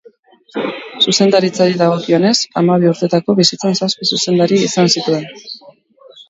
[1.07, 5.31] Zuzendaritzari dagokionez, hamabi urtetako bizitzan zazpi zuzendari izan zituen.